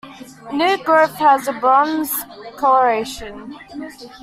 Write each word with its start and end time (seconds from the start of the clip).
New 0.51 0.83
growth 0.83 1.13
has 1.17 1.47
a 1.47 1.53
bronze 1.53 2.11
coloration. 2.57 3.55